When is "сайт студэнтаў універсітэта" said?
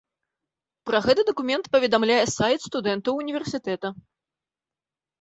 2.39-3.97